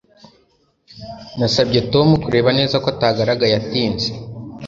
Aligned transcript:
Nasabye 1.37 1.79
Tom 1.93 2.07
kureba 2.23 2.49
neza 2.59 2.75
ko 2.83 2.87
atagaragaye 2.93 3.53
atinze 3.61 4.09